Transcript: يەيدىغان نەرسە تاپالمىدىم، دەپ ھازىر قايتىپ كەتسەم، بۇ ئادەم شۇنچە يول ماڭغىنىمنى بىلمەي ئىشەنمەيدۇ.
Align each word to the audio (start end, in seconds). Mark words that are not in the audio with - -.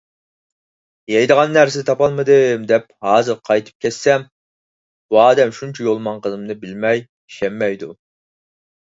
يەيدىغان 1.15 1.51
نەرسە 1.57 1.81
تاپالمىدىم، 1.89 2.63
دەپ 2.71 2.87
ھازىر 3.07 3.37
قايتىپ 3.49 3.85
كەتسەم، 3.85 4.25
بۇ 5.13 5.19
ئادەم 5.25 5.51
شۇنچە 5.59 5.85
يول 5.89 6.01
ماڭغىنىمنى 6.07 6.57
بىلمەي 6.65 7.03
ئىشەنمەيدۇ. 7.05 7.91